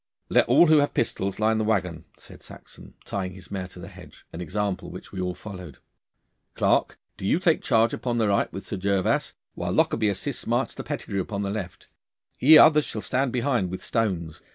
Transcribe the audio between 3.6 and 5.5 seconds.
to the hedge an example which we all